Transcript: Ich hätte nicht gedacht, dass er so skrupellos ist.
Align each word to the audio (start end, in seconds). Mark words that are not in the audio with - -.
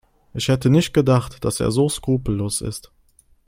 Ich 0.33 0.47
hätte 0.47 0.71
nicht 0.71 0.95
gedacht, 0.95 1.45
dass 1.45 1.59
er 1.59 1.69
so 1.69 1.87
skrupellos 1.87 2.61
ist. 2.61 2.91